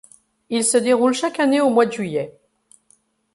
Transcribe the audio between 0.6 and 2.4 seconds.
se déroule chaque année au mois de juillet.